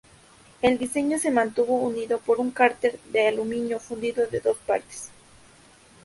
[0.63, 5.11] El diseño se mantuvo unido por un cárter de aluminio fundido de dos partes.